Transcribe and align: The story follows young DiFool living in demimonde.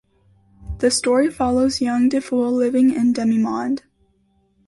The 0.79 0.89
story 0.89 1.29
follows 1.29 1.79
young 1.79 2.09
DiFool 2.09 2.51
living 2.51 2.89
in 2.91 3.13
demimonde. 3.13 3.83